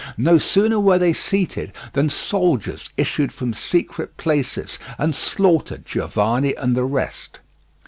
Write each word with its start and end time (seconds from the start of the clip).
No 0.17 0.39
sooner 0.39 0.79
were 0.79 0.97
they 0.97 1.13
seated 1.13 1.71
than 1.93 2.09
soldiers 2.09 2.89
issued 2.97 3.31
from 3.31 3.53
secret 3.53 4.17
places 4.17 4.79
and 4.97 5.13
slaughtered 5.13 5.85
Giovanni 5.85 6.55
and 6.55 6.75
the 6.75 6.85
rest. 6.85 7.39